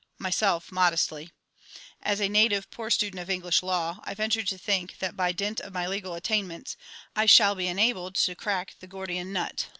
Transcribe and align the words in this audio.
Myself 0.17 0.71
(modestly). 0.71 1.31
As 2.01 2.19
a 2.19 2.27
native 2.27 2.71
poor 2.71 2.89
student 2.89 3.19
of 3.19 3.29
English 3.29 3.61
law, 3.61 3.99
I 4.03 4.15
venture 4.15 4.41
to 4.41 4.57
think 4.57 4.97
that, 4.97 5.15
by 5.15 5.31
dint 5.31 5.59
of 5.59 5.73
my 5.75 5.85
legal 5.87 6.15
attainments, 6.15 6.75
I 7.15 7.27
shall 7.27 7.53
be 7.53 7.67
enabled 7.67 8.15
to 8.15 8.33
crack 8.33 8.73
the 8.79 8.87
Gordian 8.87 9.31
nut. 9.31 9.67